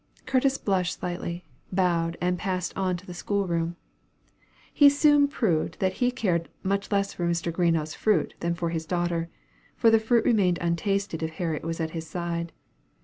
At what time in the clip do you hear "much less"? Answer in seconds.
6.63-7.13